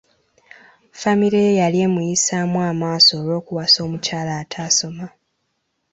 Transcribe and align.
Famire 1.01 1.39
ye 1.45 1.57
yali 1.61 1.77
emuyisaamu 1.87 2.57
amaaso 2.69 3.11
olw'okuwasa 3.21 3.77
omukyala 3.85 4.31
ataasoma. 4.43 5.05